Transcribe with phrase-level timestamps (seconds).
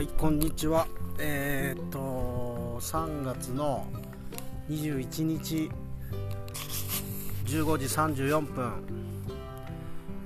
[0.00, 0.86] はいこんにちは。
[1.18, 3.86] えー、っと3月の
[4.70, 5.70] 21日
[7.44, 7.84] 15時
[8.24, 8.72] 34分。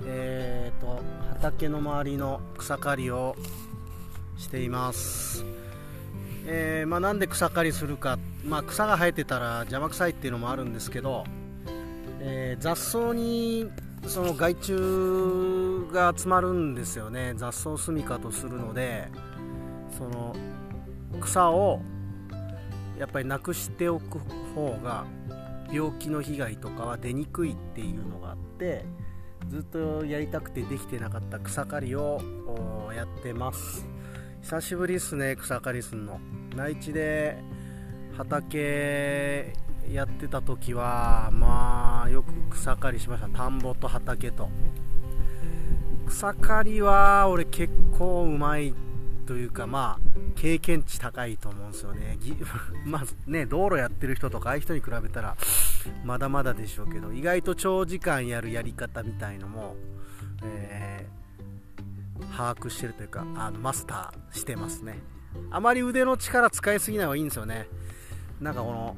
[0.07, 3.35] えー、っと畑の周りの草刈りを
[4.39, 5.45] しています。
[6.47, 11.25] えー、まあ、なんで草刈りするか、まあ、草が生えてたら邪魔くさいっていうのもあるんですけど、
[12.21, 13.69] えー、雑草に
[14.07, 14.73] その害虫
[15.93, 17.35] が集まるんですよね。
[17.35, 19.11] 雑草住みかとするので
[19.97, 20.35] その
[21.21, 21.81] 草を
[22.99, 24.19] やっぱりなくしておく
[24.55, 25.05] 方が
[25.73, 28.85] 病気の被害とかは出にくいっていうのがあって
[29.49, 32.21] ずっとやりたくてできてなかった草刈りを
[32.95, 33.87] やってます。
[34.43, 36.21] 久しぶりっすね草刈りすんの。
[36.55, 37.37] 内地で
[38.17, 39.53] 畑
[39.91, 43.29] やってた時はまあよく草刈りしました。
[43.29, 44.49] 田んぼと畑と。
[46.07, 48.75] 草刈りは俺結構うまい
[49.25, 52.19] というかまあ経験値高いと思うんですよね。
[52.85, 55.37] まあね道路やってる人とかああいう人に比べたら
[56.05, 59.77] まだまだでしょうけど意外と長時間やるやり方みたいのも、
[60.43, 61.25] えー
[62.37, 64.99] 把握してるというかあのマスターしてますね。
[65.51, 67.69] あまり腕の力使いすぎない方がいいんですよね。
[68.41, 68.97] なんかこの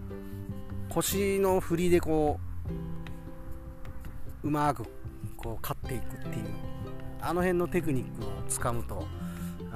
[0.88, 2.40] 腰の振りでこ
[4.44, 4.84] ううまく
[5.36, 6.44] こう勝っていくっていう
[7.20, 9.06] あの辺のテクニックをつかむと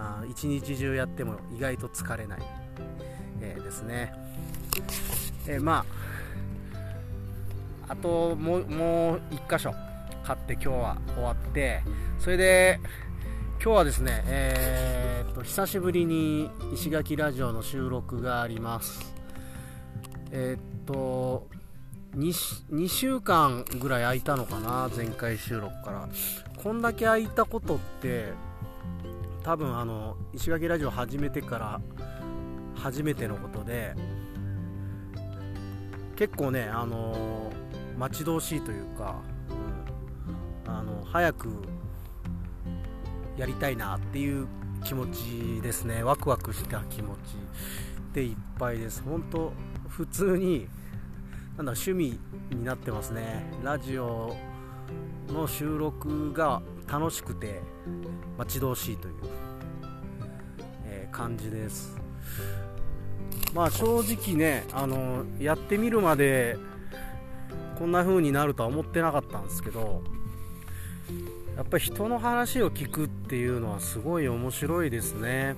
[0.01, 2.41] あ一日中やっても意外と疲れない、
[3.41, 4.13] えー、ですね、
[5.47, 5.85] えー、ま
[7.89, 9.75] ああともうもう1箇所
[10.25, 11.83] 買って今日は終わって
[12.19, 12.81] それで
[13.63, 19.13] 今日はですね、えー、っと久しぶりに石垣ラジオの収録があります。
[20.31, 21.47] えー、っと
[22.17, 22.29] 2、
[22.73, 26.09] 2週間ぐらい空いたのかな、前回収録から。
[26.57, 28.33] こんだけ空いたことって、
[29.43, 31.81] 多分あの石垣ラジオ始めてから
[32.75, 33.95] 初めてのことで、
[36.17, 37.51] 結構ね、あの
[37.99, 39.23] 待ち遠しいというか、
[40.67, 41.49] うん、あの早く
[43.37, 44.47] やりたいなっていう
[44.85, 46.03] 気持ちですね。
[46.03, 47.19] ワクワクした気持ち
[48.13, 49.03] でいっぱいです。
[49.03, 49.53] 本当
[49.89, 50.69] 普通に
[51.57, 52.19] なんだ趣味
[52.51, 53.51] になってますね。
[53.63, 54.37] ラジオ
[55.29, 57.61] の収録が楽しくて
[58.37, 59.15] 待ち遠しいという、
[60.87, 61.97] えー、感じです。
[63.55, 66.57] まあ正直ねあのやってみるまで
[67.79, 70.03] こんな風になるとは思ってなかったんですけど
[71.57, 75.57] やっぱり人の話を聞くっていうのはすごい面白いですね。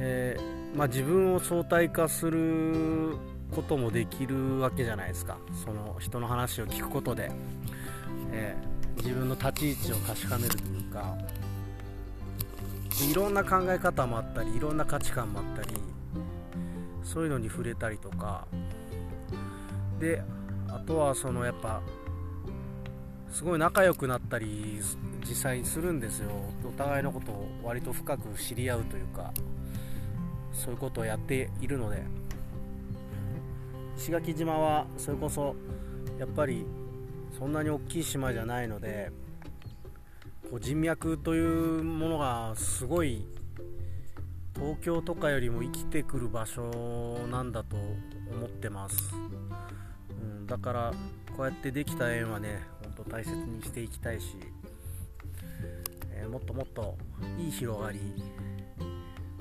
[0.00, 3.16] えー、まあ、自分を相対化する
[3.54, 5.38] こともできるわけじゃないですか。
[5.64, 7.30] その人の話を聞くことで、
[8.32, 11.16] えー、自分の立ち位置を確かめるというか
[13.10, 15.74] いろんな考え方もあったりいろんな価値観もあったり
[17.02, 18.46] そういうのに触れたりとか。
[19.98, 20.22] で
[20.68, 21.80] あとはそのやっぱ
[23.32, 24.80] すごい仲良くなったり
[25.28, 26.30] 実際するんですよ。
[26.64, 29.32] お互いのことを割と深く知り合うというか
[30.52, 32.02] そういうことをやっているので。
[33.98, 35.56] 石垣島はそれこそ
[36.20, 36.64] やっぱり
[37.38, 39.12] そんなに大きい島じゃないので
[40.50, 43.24] こう人脈というものがすごい
[44.54, 46.68] 東京とかよりも生きてくる場所
[47.30, 49.14] なんだと思ってます、
[50.10, 50.92] うん、だから
[51.36, 54.36] こうやってできた縁はね本当大切にしていきたいし、
[56.10, 56.96] えー、もっともっと
[57.38, 58.00] いい広がり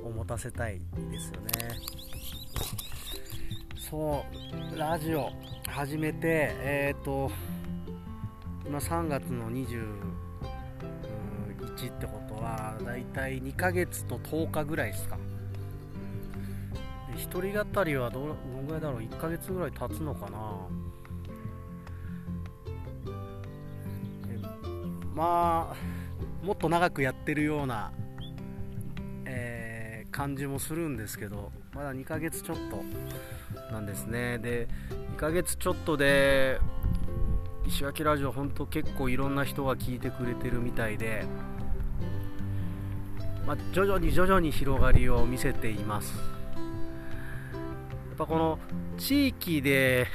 [0.03, 0.79] を持たせたい
[1.11, 1.97] ですよね。
[3.89, 4.25] そ
[4.75, 5.31] うラジオ
[5.67, 7.31] 始めてえっ、ー、と
[8.67, 9.85] 今3月の21
[11.89, 15.17] ってことはだいたい2ヶ月と10日ぐらいですか。
[17.15, 18.35] 一人語りはどの
[18.67, 20.67] ぐらいだろう？1ヶ月ぐらい経つのかな？
[25.15, 25.75] まあ
[26.45, 27.91] もっと長くやってるような、
[29.25, 32.83] えー、感じもするんですけどまだ2ヶ月ちょっと
[33.71, 34.37] なんですね。
[34.37, 34.67] で
[35.15, 36.59] 2ヶ月ちょっとで
[37.67, 41.25] 石垣ラジオ本当結構いろんな人が聞いてくれてるみたいで、
[43.45, 46.17] まあ、徐々に徐々に広がりを見せています。
[46.17, 46.23] や
[48.13, 48.57] っぱこの
[48.97, 50.07] 地域で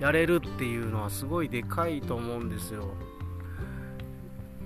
[0.00, 2.94] やれるっていうのはすごいでかいと思うんですよ。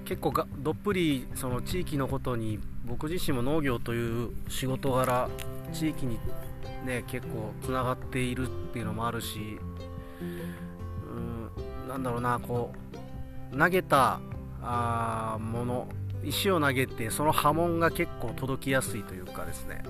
[0.05, 5.29] 結構がどっぷりその地域のことに僕自身も農業という仕事柄
[5.73, 6.19] 地域に
[6.87, 9.59] ね結構つながっているっていうのもあるし
[11.99, 12.73] なんだろうなこ
[13.53, 14.21] う投げた
[14.63, 15.89] あもの
[16.25, 19.83] 石を投げてその波紋が結構届きやすいというかですね。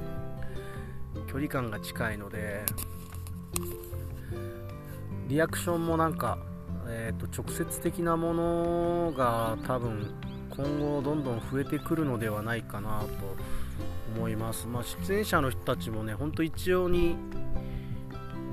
[1.27, 2.65] 距離感が近いので
[5.27, 6.39] リアクションもなんか、
[6.87, 10.15] えー、と直接的なものが多分
[10.49, 13.07] 今後どんどん増えてくるのではないかなと
[14.17, 17.17] 思います、まあ、出演者の人たちもね本当一様に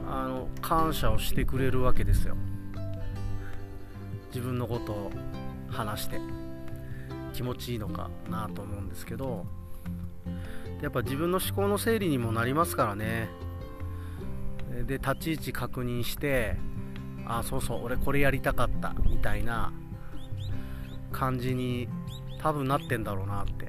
[0.10, 2.36] あの感謝をしてくれるわけですよ。
[4.36, 5.12] 自分のことを
[5.70, 6.20] 話して
[7.34, 9.46] 気持ちいいのかなと思うんですけど
[10.82, 13.30] やっぱ自分の思考の整理にもなりますからね。
[14.86, 16.58] で立ち位置確認して
[17.26, 19.72] あそうそう俺これやりたかったみたいな
[21.14, 21.88] 感じに
[22.42, 23.68] 多分なってんだろうなって、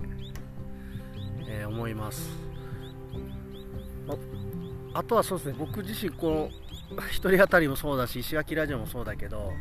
[1.47, 2.29] えー、思います。
[4.95, 6.51] あとはそうですね僕自身こ
[6.91, 9.53] の1人当たりもそうだし石垣ラジオもそうだけど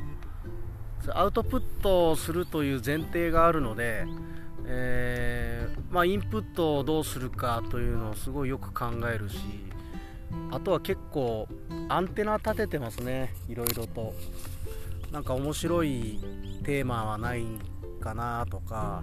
[1.14, 4.06] アウトプットをするという前提があるので、
[4.66, 9.38] えー、まあ、インプットをどうするかというのをすごいよく考えるし
[10.52, 11.48] あとは結構
[11.90, 14.14] アンテナ立ててますねいろいろと。
[15.16, 16.20] なんか面白い
[16.64, 17.46] テーマはない
[18.02, 19.02] かなとか、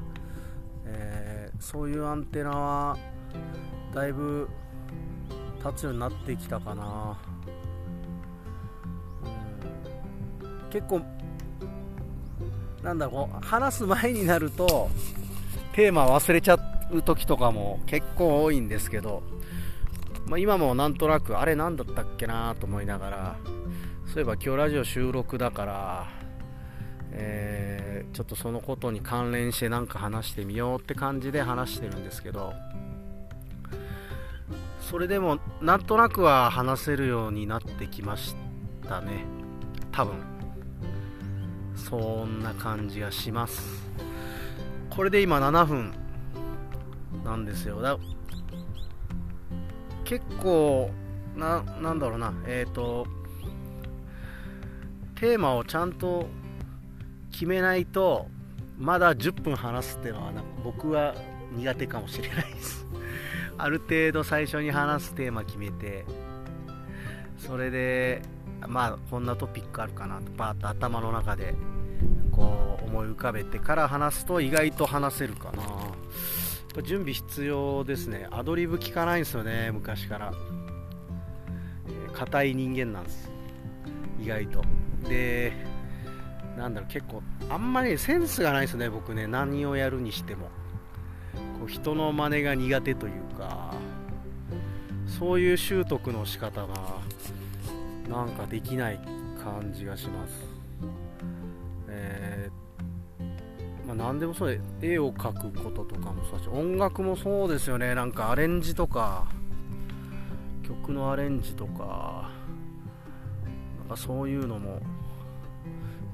[0.85, 2.99] えー、そういうアンテナは
[3.95, 4.47] だいぶ
[5.65, 7.19] 立つようになってきたかな、
[10.45, 11.01] うん、結構
[12.83, 14.91] なんだろう話す前になると
[15.75, 16.59] テーマ忘れちゃ
[16.93, 19.23] う時とかも結構多いんですけど、
[20.27, 23.37] まあ、今もなんとなくあれ何だったっけなと思いながら
[24.07, 26.09] そういえば今日ラジオ収録だから、
[27.13, 32.53] えー、ちょっとそのことに関連して何か話してみようって感じで話してるんですけど
[34.81, 38.35] それでもなんとなくは話せるようになってきまし
[38.87, 39.25] たね。
[39.91, 40.42] 多分。
[41.83, 43.83] そんな感じがします。
[44.89, 45.93] これで今7分
[47.25, 47.81] なんですよ。
[47.81, 47.99] だ
[50.05, 50.91] 結構
[51.37, 52.33] ななんだろうな。
[52.47, 53.07] えっ、ー、と
[55.17, 56.29] テーマをちゃんと
[57.31, 58.29] 決めないと
[58.79, 61.15] まだ10分話すっていうのはな僕は
[61.53, 62.87] 苦手かもしれないです。
[63.59, 66.05] ある程度最初に話すテーマ決めて
[67.37, 68.23] それで
[68.69, 71.55] まあこんなトピックあるかなとパーッと頭の中で
[72.31, 75.63] こう思い浮かべてから話すと意外と話せるかな。
[76.83, 78.27] 準備必要ですね。
[78.31, 80.33] アドリブ聞かないんですよね昔から。
[82.15, 83.31] 硬、えー、い人間なんです。
[84.21, 84.63] 意外と。
[85.09, 85.53] で
[86.57, 89.27] なんだろう結構あんまりセンスがないですね僕ね。
[89.27, 90.49] 何をやるにしても。
[91.59, 93.75] こう人の真似が苦手というか。
[95.19, 96.75] そういう習得の仕方が
[98.09, 99.01] なんかできない
[99.43, 100.33] 感じがします。
[101.89, 107.95] えー、まあ、何でもそうで絵を描くこととかもそうだし音楽もそうですよね。
[107.95, 109.27] なんかアレンジとか
[110.63, 112.31] 曲のアレンジとか
[113.79, 114.81] なんかそういうのも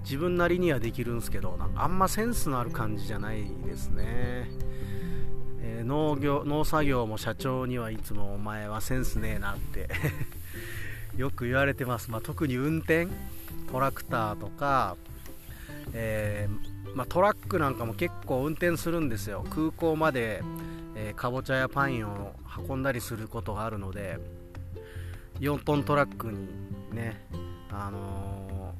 [0.02, 4.48] 自分なりにはできるんですけどなんかあんまセンスのある感じじゃないですね。
[5.60, 9.88] え、農業農作業も社長にはいつもお前はセンスねえなって。
[11.16, 13.08] よく言われてます、まあ、特に運転
[13.70, 14.96] トラクターとか、
[15.92, 19.44] えー、まあ、トラックなんかも結構運転するんですよ。
[19.50, 20.42] 空港まで、
[20.96, 22.32] えー、かぼちゃやパインを
[22.68, 24.18] 運んだりすることがあるので
[25.40, 26.48] 4トントラックに
[26.92, 27.24] ね、
[27.70, 28.74] あの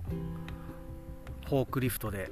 [1.44, 2.30] ー、フォークリフトで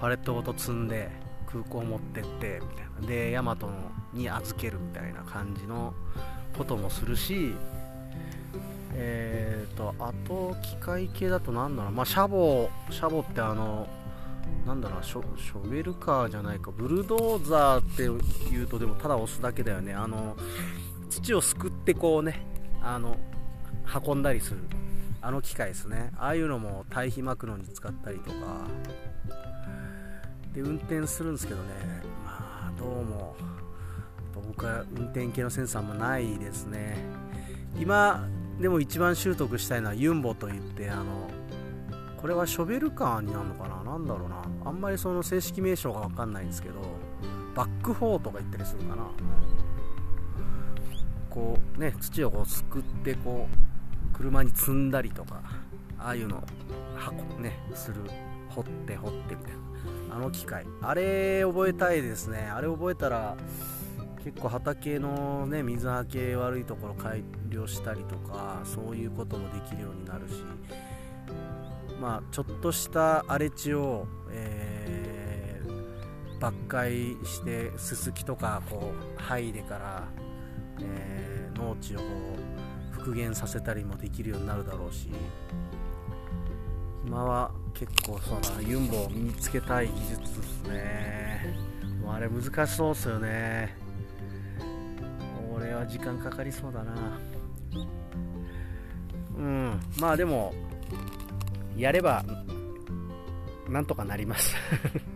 [0.00, 1.08] パレットごと積んで
[1.46, 3.06] 空港持ってってみたいな。
[3.06, 3.70] でヤマト
[4.12, 5.94] に預けるみたいな感じの
[6.56, 7.54] こともするし
[9.00, 11.92] えーとあと機械系だと何だろう。
[11.92, 13.88] まあシャボシャボってあの
[14.66, 16.72] なんだろうショベルカーじゃないか。
[16.72, 19.94] ブルドーザーって言うとでもただ押すだけだよね。
[19.94, 20.36] あの
[21.08, 22.44] 土をすくってこうね
[22.82, 23.16] あの
[24.04, 24.60] 運んだりする。
[25.20, 26.12] あの機械ですね。
[26.18, 28.36] ああいうのも堆肥巻くのに使ったりとか。
[30.54, 31.68] で運転するんですけどね。
[32.24, 33.36] まあどうも
[34.34, 36.96] 僕は運転系のセンサーもないですね。
[37.78, 38.26] 今
[38.60, 41.30] でも一番習得したいのはユンボといってあの
[42.16, 43.82] これはショベルカーになるのかな？
[43.84, 44.42] 何だろうな。
[44.64, 46.80] あんまりその正式名称が分かんないんですけど
[47.54, 49.06] バックホーとか言ったりするかな、
[51.30, 53.48] こうね土をこうすくってこ
[54.12, 55.40] う車に積んだりとか
[55.98, 56.42] ああいうの
[56.96, 58.00] 箱ねする
[58.48, 60.16] 掘って掘ってみたいな。
[60.16, 60.66] あの機械。
[60.82, 62.50] あれ覚えたいですね。
[62.52, 63.36] あれ覚えたら
[64.24, 70.34] 結構畑のね水はけ悪いところ改良したりとかそういうこともできるようになるし
[72.00, 80.08] まあちょっとした荒れ地を、えー、伐採してススキとかこう剥いでから、
[80.80, 82.04] えー、農地をこ
[82.92, 85.08] う復元させたりもできるようになるだろうし
[87.06, 91.56] 今は結構そうだユンボを身につけたい技術ですね。
[92.10, 93.87] あれ難しそうですよね。
[95.78, 97.18] は時間かかりそうだな。
[99.36, 99.80] うん。
[100.00, 100.52] まあでも
[101.76, 102.24] やれば
[103.68, 104.54] なんとかなります。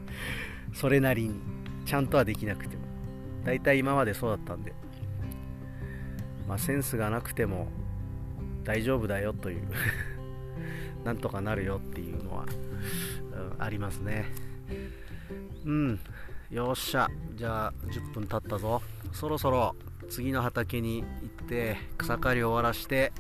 [0.73, 1.41] それなりに。
[1.85, 2.83] ちゃんとはできなくても。
[3.45, 4.73] 大体今までそうだったんで。
[6.47, 7.69] まあセンスがなくても
[8.65, 9.63] 大丈夫だよという。
[11.05, 12.47] なんとかなるよっていうのは、
[13.57, 14.27] うん、ありますね。
[15.65, 16.01] うん。
[16.51, 17.09] よっしゃ。
[17.35, 18.81] じゃあ10分経ったぞ。
[19.13, 19.75] そろそろ。
[20.13, 23.13] 次の畑に行って草刈りを終わらして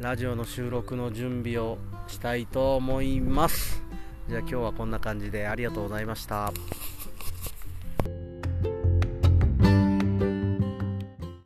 [0.00, 3.84] ラジオの収録の準備をしたいと思います
[4.28, 6.52] じゃあ今日はこんな感じでありがとうございました。